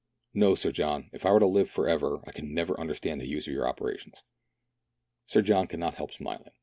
No, 0.33 0.55
Sir 0.55 0.71
John, 0.71 1.11
if 1.13 1.27
I 1.27 1.31
were 1.31 1.39
to 1.41 1.45
live 1.45 1.69
for 1.69 1.87
ever, 1.87 2.21
I 2.25 2.31
could 2.31 2.45
never 2.45 2.79
under 2.79 2.95
stand 2.95 3.21
the 3.21 3.27
use 3.29 3.45
of 3.45 3.53
your 3.53 3.67
operations." 3.67 4.23
Sir 5.27 5.43
John 5.43 5.67
could 5.67 5.79
not 5.79 5.93
help 5.93 6.11
smiling. 6.11 6.53